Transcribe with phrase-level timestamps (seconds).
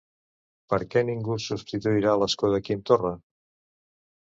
[0.73, 3.15] Per què ningú substituirà l'escó de Quim Torra?